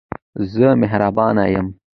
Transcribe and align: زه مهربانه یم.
زه 0.51 0.67
مهربانه 0.81 1.45
یم. 1.55 1.67